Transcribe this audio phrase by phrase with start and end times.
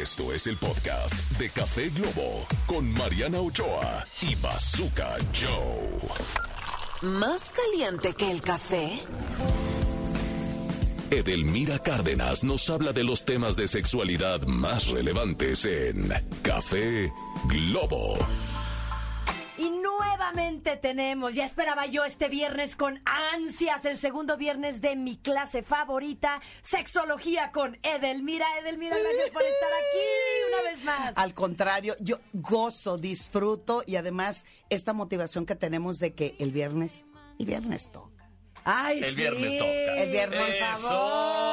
[0.00, 7.10] Esto es el podcast de Café Globo con Mariana Ochoa y Bazooka Joe.
[7.10, 9.00] ¿Más caliente que el café?
[11.10, 17.12] Edelmira Cárdenas nos habla de los temas de sexualidad más relevantes en Café
[17.44, 18.16] Globo.
[20.22, 25.16] Y nuevamente tenemos, ya esperaba yo este viernes con ansias, el segundo viernes de mi
[25.16, 28.46] clase favorita, sexología con Edelmira.
[28.60, 31.12] Edelmira, gracias por estar aquí una vez más.
[31.16, 37.04] Al contrario, yo gozo, disfruto y además esta motivación que tenemos de que el viernes,
[37.40, 38.28] el viernes toca.
[38.64, 39.16] Ay, El sí.
[39.16, 39.96] viernes toca.
[40.02, 40.40] El viernes.
[40.40, 41.51] Por favor.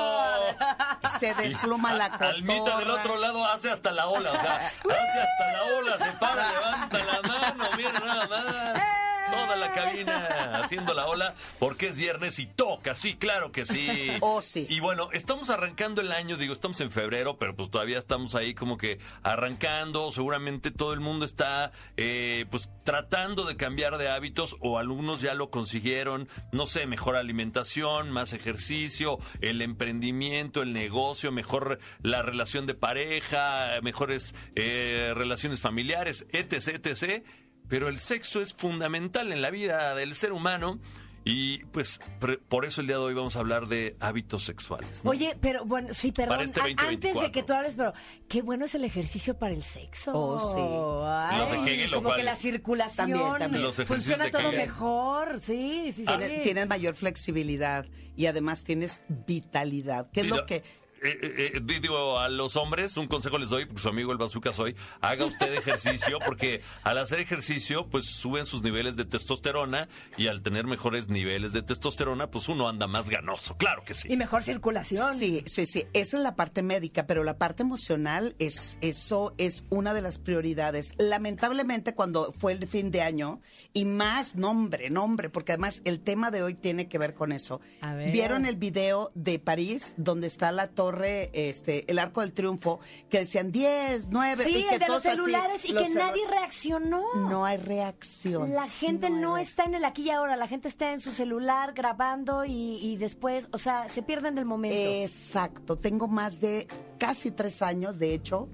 [1.20, 2.30] Se despluma la cotorra.
[2.30, 6.12] Almita del otro lado hace hasta la ola, o sea, hace hasta la ola, se
[6.18, 8.99] para, levanta la mano, mira nada más.
[9.46, 13.88] Toda la cabina haciendo la ola porque es viernes y toca, sí, claro que sí.
[14.22, 14.68] Oh, sí.
[14.70, 18.54] Y bueno, estamos arrancando el año, digo, estamos en febrero, pero pues todavía estamos ahí
[18.54, 20.12] como que arrancando.
[20.12, 25.34] Seguramente todo el mundo está eh, pues tratando de cambiar de hábitos o algunos ya
[25.34, 26.28] lo consiguieron.
[26.52, 33.80] No sé, mejor alimentación, más ejercicio, el emprendimiento, el negocio, mejor la relación de pareja,
[33.82, 37.24] mejores eh, relaciones familiares, etc, etc.
[37.70, 40.80] Pero el sexo es fundamental en la vida del ser humano.
[41.26, 45.04] Y pues pre- por eso el día de hoy vamos a hablar de hábitos sexuales.
[45.04, 45.12] ¿no?
[45.12, 46.30] Oye, pero bueno, sí, perdón.
[46.38, 47.32] Para este Antes de 2024.
[47.34, 47.94] que tú hables, pero
[48.30, 50.12] qué bueno es el ejercicio para el sexo.
[50.16, 50.62] Oh, sí.
[51.06, 53.62] Ay, Los de Kegel, como que la circulación También, también.
[53.64, 54.66] Los ejercicios funciona todo Kegel.
[54.68, 55.40] mejor.
[55.42, 56.06] Sí, sí, sí.
[56.06, 60.10] Tienes, tienes mayor flexibilidad y además tienes vitalidad.
[60.12, 60.64] ¿Qué Sí, es lo lo- que
[61.04, 64.12] eh, eh, eh, di- digo, a los hombres, un consejo les doy, porque su amigo
[64.12, 69.06] el bazooka soy, haga usted ejercicio, porque al hacer ejercicio, pues suben sus niveles de
[69.06, 73.94] testosterona, y al tener mejores niveles de testosterona, pues uno anda más ganoso, claro que
[73.94, 74.08] sí.
[74.12, 75.18] Y mejor circulación.
[75.18, 75.86] Sí, sí, sí.
[75.94, 80.18] Esa es la parte médica, pero la parte emocional es eso es una de las
[80.20, 80.94] prioridades.
[80.98, 83.42] Lamentablemente cuando fue el fin de año
[83.74, 87.62] y más nombre, nombre, porque además el tema de hoy tiene que ver con eso.
[87.82, 88.12] A ver.
[88.12, 90.89] Vieron el video de París donde está la torre,
[91.34, 92.80] este, el Arco del Triunfo,
[93.10, 95.90] que decían 10, 9 Sí, y que el de los así, celulares y los que
[95.96, 97.04] nadie reaccionó.
[97.16, 98.54] no hay reacción.
[98.54, 101.74] La gente no, está en el aquí y ahora, la gente está en su celular
[101.74, 104.78] grabando y, y después, o sea, se pierden del momento.
[104.78, 105.78] Exacto.
[105.78, 106.68] Tengo más de
[106.98, 108.50] casi tres años, de hecho,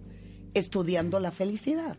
[0.54, 1.98] estudiando la felicidad.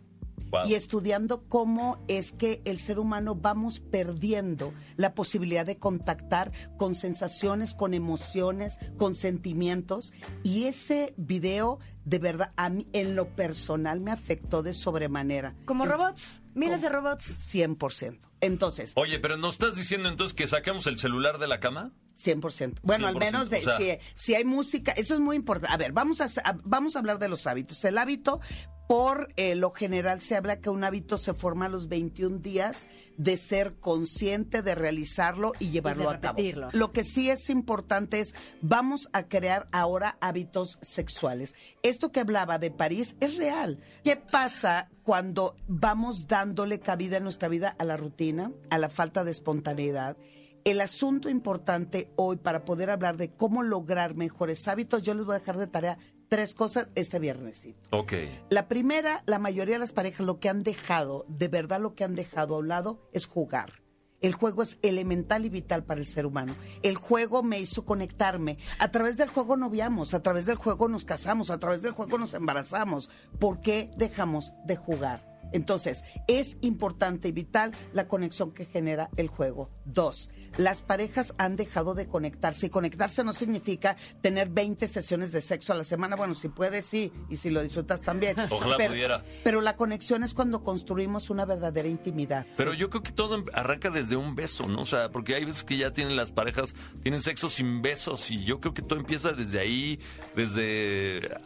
[0.50, 0.66] Wow.
[0.68, 6.94] Y estudiando cómo es que el ser humano vamos perdiendo la posibilidad de contactar con
[6.94, 10.12] sensaciones, con emociones, con sentimientos.
[10.42, 15.54] Y ese video, de verdad, a mí en lo personal me afectó de sobremanera.
[15.64, 17.26] Como robots, miles de robots.
[17.52, 18.18] 100%.
[18.40, 21.92] Entonces, Oye, pero ¿nos estás diciendo entonces que sacamos el celular de la cama?
[22.22, 22.78] 100%.
[22.82, 25.74] Bueno, al 100%, menos de o sea- si, si hay música, eso es muy importante.
[25.74, 27.84] A ver, vamos a, a- vamos a hablar de los hábitos.
[27.84, 28.40] El hábito,
[28.86, 32.86] por eh, lo general, se habla que un hábito se forma a los 21 días
[33.16, 36.38] de ser consciente, de realizarlo y llevarlo a cabo.
[36.72, 41.54] Lo que sí es importante es, vamos a crear ahora hábitos sexuales.
[41.82, 43.80] Esto que hablaba de París es real.
[44.04, 49.24] ¿Qué pasa cuando vamos dándole cabida en nuestra vida a la rutina, a la falta
[49.24, 50.16] de espontaneidad?
[50.64, 55.36] El asunto importante hoy para poder hablar de cómo lograr mejores hábitos, yo les voy
[55.36, 55.98] a dejar de tarea
[56.28, 57.78] tres cosas este viernesito.
[57.90, 58.12] Ok.
[58.50, 62.04] La primera, la mayoría de las parejas lo que han dejado, de verdad lo que
[62.04, 63.86] han dejado a un lado es jugar.
[64.22, 66.56] El juego es elemental y vital para el ser humano.
[66.82, 68.56] El juego me hizo conectarme.
[68.78, 72.18] A través del juego noviamos, a través del juego nos casamos, a través del juego
[72.18, 73.10] nos embarazamos.
[73.38, 75.35] ¿Por qué dejamos de jugar?
[75.52, 79.70] Entonces, es importante y vital la conexión que genera el juego.
[79.84, 82.66] Dos, las parejas han dejado de conectarse.
[82.66, 86.16] Y conectarse no significa tener 20 sesiones de sexo a la semana.
[86.16, 88.36] Bueno, si puedes, sí, y si lo disfrutas también.
[88.50, 89.22] Ojalá pero, pudiera.
[89.44, 92.46] Pero la conexión es cuando construimos una verdadera intimidad.
[92.56, 94.82] Pero yo creo que todo em- arranca desde un beso, ¿no?
[94.82, 98.44] O sea, porque hay veces que ya tienen las parejas, tienen sexo sin besos y
[98.44, 100.00] yo creo que todo empieza desde ahí,
[100.34, 101.36] desde,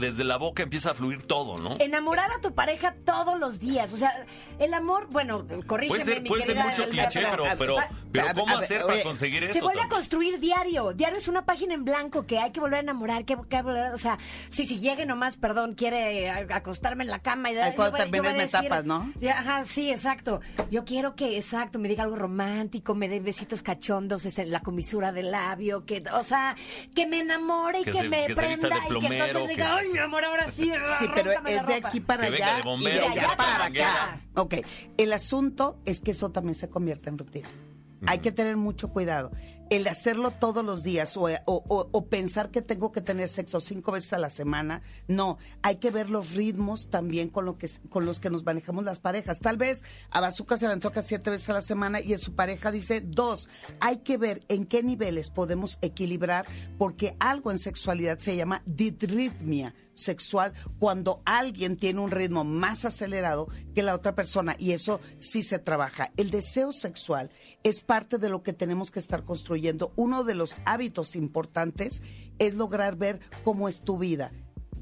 [0.00, 1.76] desde la boca empieza a fluir todo, ¿no?
[1.78, 2.94] Enamorar a tu pareja
[3.24, 3.92] todos los días.
[3.92, 4.12] O sea,
[4.58, 7.76] el amor, bueno, corrígeme, Puede ser, mi puede ser mucho cliché, pero- pero,
[8.34, 9.64] ¿cómo ver, hacer oye, para conseguir Se eso?
[9.64, 10.92] vuelve a construir diario.
[10.92, 13.24] Diario es una página en blanco que hay que volver a enamorar.
[13.24, 14.18] Que, que volver- o sea,
[14.48, 17.50] sí, si llegue nomás, perdón, quiere acostarme en la cama.
[17.50, 19.12] Y yo cuando termines me tapas, ¿no?
[19.20, 20.40] Ya, Ajá, sí, exacto.
[20.70, 25.12] Yo quiero que, exacto, me diga algo romántico, me dé besitos cachondos en la comisura
[25.12, 26.56] del labio, que, o sea,
[26.94, 29.36] que me enamore y Que que, se- me que se prenda de y que entonces
[29.42, 30.70] que- diga, ay, mi amor, ahora sí.
[30.98, 31.88] Sí, pero es de ropa".
[31.88, 34.20] aquí para Que venga allá de bombero, y de que allá para acá.
[34.34, 34.54] Ok,
[34.96, 37.48] el asunto es que eso también se convierte en rutina.
[38.06, 39.30] Hay que tener mucho cuidado.
[39.70, 43.92] El hacerlo todos los días o, o- o- pensar que tengo que tener sexo cinco
[43.92, 45.38] veces a la semana, no.
[45.62, 48.98] Hay que ver los ritmos también con, lo que, con los que nos manejamos las
[48.98, 49.38] parejas.
[49.38, 52.72] Tal vez a Bazooka se le toca siete veces a la semana y su pareja
[52.72, 53.48] dice dos.
[53.78, 56.46] Hay que ver en qué niveles podemos equilibrar
[56.76, 63.48] porque algo en sexualidad se llama ditritmia sexual cuando alguien tiene un ritmo más acelerado
[63.74, 66.10] que la otra persona y eso sí se trabaja.
[66.16, 67.30] El deseo sexual
[67.62, 69.59] es parte de lo que tenemos que estar construyendo.
[69.96, 72.02] Uno de los hábitos importantes
[72.38, 74.32] es lograr ver cómo es tu vida.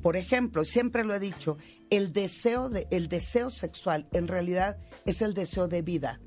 [0.03, 1.59] Por ejemplo, siempre lo he dicho,
[1.91, 6.21] el deseo de el deseo sexual en realidad es el deseo de vida.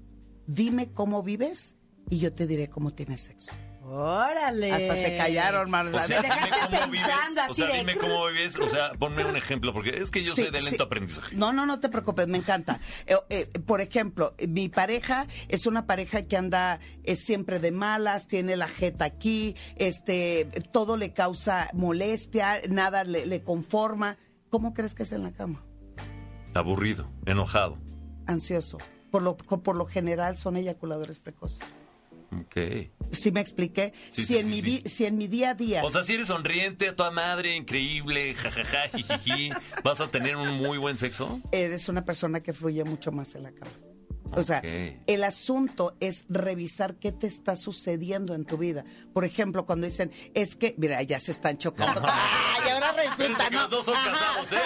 [0.45, 1.77] Dime cómo vives
[2.09, 3.51] y yo te diré cómo tienes sexo.
[3.83, 4.71] Órale.
[4.71, 5.93] Hasta se callaron, manos.
[5.93, 7.07] O sea, Me dejaste dime cómo vives.
[7.07, 8.55] pensando O sea, de- dime cómo vives.
[8.57, 10.65] O sea, ponme un ejemplo, porque es que yo Sí, soy de sí.
[10.65, 11.35] lento aprendizaje.
[11.35, 12.79] No, no, no te preocupes, me encanta.
[13.07, 18.27] Eh, eh, por ejemplo, mi pareja es una pareja que anda eh, siempre de malas,
[18.27, 24.17] tiene la jeta aquí, este, todo le causa molestia, nada le, le conforma.
[24.49, 25.63] ¿Cómo crees que es en la cama?
[26.53, 27.77] Aburrido, enojado.
[28.27, 28.77] Ansioso.
[29.09, 31.59] Por lo, por lo general son eyaculadores precoces.
[32.39, 32.55] Ok.
[33.11, 33.93] ¿Sí me expliqué?
[34.09, 35.83] Sí, si, sí, en sí, mi, si en mi día a día...
[35.83, 39.49] O sea, si eres sonriente, a toda madre, increíble, jajaja, jijiji,
[39.83, 41.41] ¿vas a tener un muy buen sexo?
[41.51, 43.71] eres una persona que fluye mucho más en la cama.
[44.33, 48.85] O sea, el asunto es revisar qué te está sucediendo en tu vida.
[49.13, 52.01] Por ejemplo, cuando dicen, es que, mira, ya se están chocando.
[52.05, 53.61] ¡Ay, ahora resulta, no!
[53.63, 54.57] los dos son casados, ¿eh?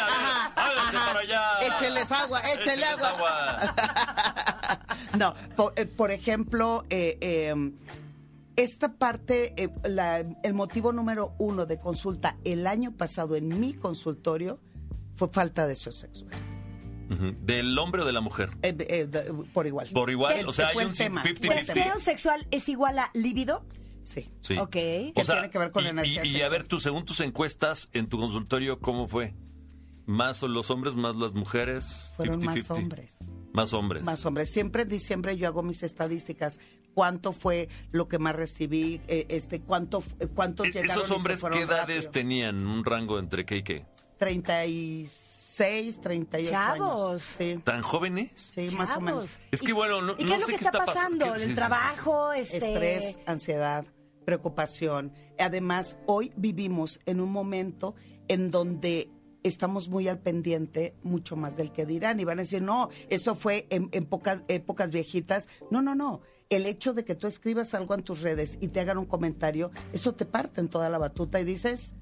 [0.55, 1.59] A ver, ajá, para allá.
[1.61, 3.09] Écheles agua, échele agua.
[3.09, 4.34] agua.
[5.17, 7.71] No, por, eh, por ejemplo, eh, eh,
[8.55, 13.73] esta parte, eh, la- el motivo número uno de consulta el año pasado en mi
[13.73, 14.59] consultorio
[15.15, 16.31] fue falta de deseo sexual.
[17.41, 18.49] ¿Del hombre o de la mujer?
[18.63, 19.89] Eh, eh, de- por igual.
[19.93, 21.47] Por igual, El- o sea, hay un tema, 50-50.
[21.47, 21.85] fue el tema.
[21.85, 23.63] ¿Deseo sexual es igual a libido?
[24.01, 24.27] Sí.
[24.39, 24.57] Sí.
[24.57, 24.71] Ok.
[24.71, 27.89] Que tiene que ver con y, energía y- y a ver, tú, según tus encuestas
[27.93, 29.35] en tu consultorio, ¿cómo fue?
[30.07, 32.11] ¿Más los hombres, más las mujeres?
[32.15, 32.73] Fueron más 50-50.
[32.73, 33.13] hombres.
[33.55, 34.03] Más hombres.
[34.03, 34.51] Más hombres.
[34.51, 36.59] Siempre en diciembre yo hago mis estadísticas.
[36.93, 39.01] ¿Cuánto fue lo que más recibí?
[39.07, 42.11] Eh, este, ¿cuánto, eh, ¿Cuántos E- llegaron ¿Esos y se hombres qué edades rápido?
[42.11, 42.67] tenían?
[42.67, 43.85] ¿Un rango entre qué y qué?
[44.19, 47.11] 36, 38 Chavos.
[47.11, 47.21] años.
[47.37, 48.51] Sí, ¿Tan jóvenes?
[48.55, 49.03] sí más o Chavos.
[49.03, 49.39] menos.
[49.51, 51.33] Es que, bueno, no- ¿Y qué no es lo sé que está, está pas- pasando?
[51.33, 52.33] qué- sí, ¿El sí, trabajo?
[52.33, 52.57] Este...
[52.57, 53.85] Estrés, ansiedad,
[54.25, 55.13] preocupación.
[55.39, 57.95] Además, hoy vivimos en un momento
[58.27, 59.09] en donde
[59.47, 62.19] estamos muy al pendiente, mucho más del que dirán.
[62.19, 65.47] Y van a decir, no, eso fue en, pocas épocas viejitas.
[65.69, 66.21] No, no, no.
[66.49, 69.71] El hecho de que tú escribas algo en tus redes y te hagan un comentario,
[69.93, 71.95] eso te parte en toda la batuta y dices,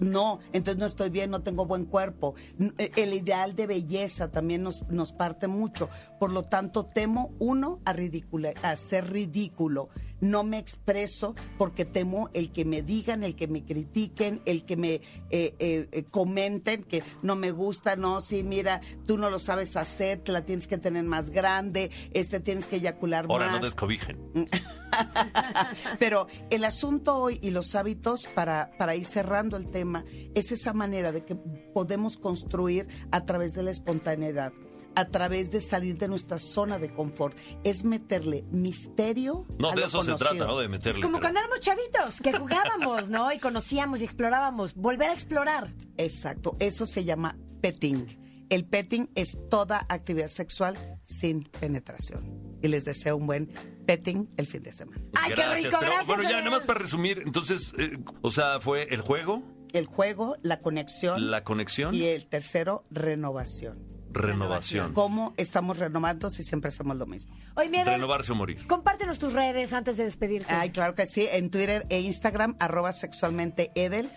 [0.00, 2.34] no, entonces no estoy bien, no tengo buen cuerpo.
[2.78, 5.88] Eh, El ideal de belleza también nos, nos parte mucho.
[6.18, 9.88] Por lo tanto, temo, uno, a, ridicula- a ser ridículo.
[10.20, 14.76] No me expreso porque temo el que me digan, el que me critiquen, el que
[14.76, 19.38] me eh, eh, eh, comenten que no me gusta, no, sí, mira, tú no lo
[19.38, 23.60] sabes hacer, la tienes que tener más grande, este tienes que eyacular Ahora más.
[23.60, 24.18] no descobijen.
[25.98, 30.04] Pero el asunto hoy y los hábitos, para, para ir cerrando el tema,
[30.34, 34.52] es esa manera de que podemos construir a través de la espontaneidad,
[34.94, 37.36] a través de salir de nuestra zona de confort.
[37.64, 39.46] Es meterle misterio.
[39.58, 40.18] No, a de lo eso se conocido.
[40.18, 40.58] trata, ¿no?
[40.58, 41.00] De meterle.
[41.02, 43.32] Como pero- cuando éramos chavitos, que jugábamos, ¿no?
[43.32, 44.74] Y conocíamos y explorábamos.
[44.74, 45.72] Volver a explorar.
[45.96, 48.06] Exacto, eso se llama petting.
[48.50, 52.58] El petting es toda actividad sexual sin penetración.
[52.62, 53.48] Y les deseo un buen
[53.86, 55.00] petting el fin de semana.
[55.16, 55.76] ¡Ay, qué rico!
[55.78, 59.42] pero, Gracias, Bueno, ya, nada más para resumir, entonces, eh, o sea, fue el juego,
[59.72, 63.78] El juego, la conexión la conexión, y el tercero, renovación.
[64.10, 64.92] renovación.
[64.92, 67.32] cómo estamos renovando si siempre hacemos lo mismo.
[67.54, 68.66] Adel, Renovarse o morir.
[68.66, 70.52] compártenos tus redes antes de despedirte.
[70.52, 74.10] Ay, claro que sí, en Twitter e Instagram, arroba sexualmente Edel,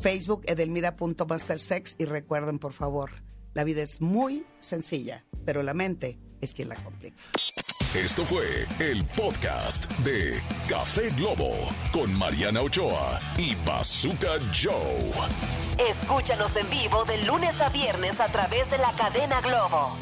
[0.00, 3.10] Facebook edelmira.mastersex y recuerden, por favor,
[3.54, 7.16] la vida es muy sencilla, pero la mente es quien la complica.
[7.94, 15.12] Esto fue el podcast de Café Globo con Mariana Ochoa y Bazooka Joe.
[15.88, 19.96] Escúchanos en vivo de lunes a viernes a través de la cadena Globo.